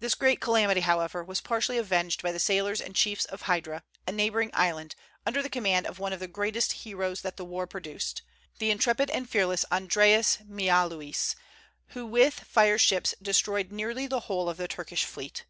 [0.00, 4.12] This great calamity, however, was partially avenged by the sailors and chiefs of Hydra, a
[4.12, 4.94] neighboring island,
[5.24, 8.20] under the command of one of the greatest heroes that the war produced,
[8.58, 11.36] the intrepid and fearless Andreas Miaulis,
[11.94, 15.46] who with fire ships destroyed nearly the whole of the Turkish fleet.